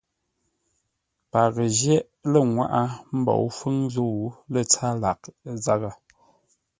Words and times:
Paghʼə 1.31 1.65
jyéʼ 1.79 2.05
lə́ 2.31 2.43
ŋwáʼá 2.53 2.81
mbǒu 3.19 3.45
fúŋ 3.57 3.75
zə̂u 3.93 4.27
lə́ 4.51 4.63
tsâr 4.69 4.93
lâʼ 5.01 5.21
zághʼə. 5.63 5.91